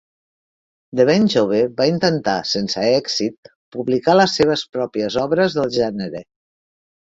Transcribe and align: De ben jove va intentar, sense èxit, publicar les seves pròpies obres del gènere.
De 0.99 1.03
ben 1.09 1.27
jove 1.33 1.59
va 1.81 1.87
intentar, 1.89 2.33
sense 2.53 2.87
èxit, 2.95 3.53
publicar 3.77 4.17
les 4.21 4.35
seves 4.41 4.67
pròpies 4.79 5.21
obres 5.27 5.61
del 5.61 5.73
gènere. 5.81 6.27